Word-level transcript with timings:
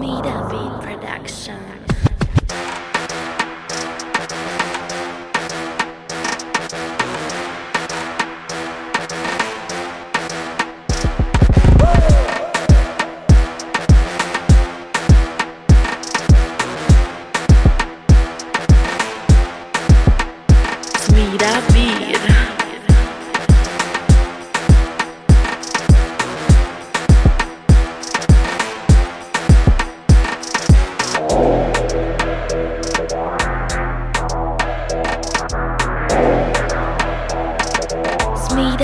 Made 0.00 0.26
Up 0.26 0.50
in 0.50 0.80
Production. 0.80 1.80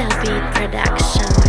Beat 0.08 0.42
Production. 0.54 1.45